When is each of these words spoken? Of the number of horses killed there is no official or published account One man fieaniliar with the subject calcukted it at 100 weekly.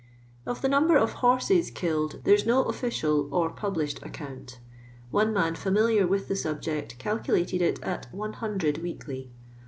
Of 0.47 0.63
the 0.63 0.67
number 0.67 0.97
of 0.97 1.11
horses 1.21 1.69
killed 1.69 2.21
there 2.23 2.33
is 2.33 2.43
no 2.43 2.63
official 2.63 3.31
or 3.31 3.51
published 3.51 4.01
account 4.01 4.57
One 5.11 5.31
man 5.31 5.53
fieaniliar 5.53 6.09
with 6.09 6.27
the 6.27 6.35
subject 6.35 6.97
calcukted 6.97 7.61
it 7.61 7.79
at 7.83 8.11
100 8.11 8.79
weekly. 8.79 9.29